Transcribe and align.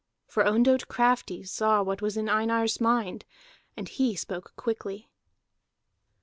For 0.25 0.43
Ondott 0.43 0.87
Crafty 0.87 1.43
saw 1.43 1.83
what 1.83 2.01
was 2.01 2.17
in 2.17 2.27
Einar's 2.27 2.81
mind, 2.81 3.23
and 3.77 3.87
he 3.87 4.15
spoke 4.15 4.55
quickly. 4.55 5.11